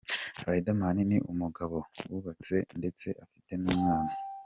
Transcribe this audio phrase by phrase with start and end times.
[0.47, 1.77] Riderman ni umugabo
[2.11, 4.13] wubatse ndetse afite n’umwana.